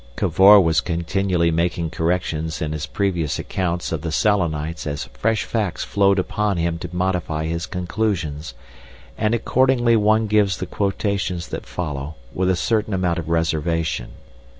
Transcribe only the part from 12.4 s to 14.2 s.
a certain amount of reservation.